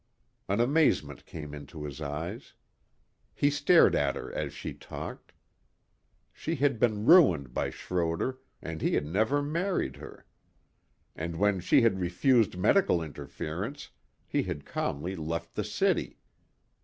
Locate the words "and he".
8.63-8.95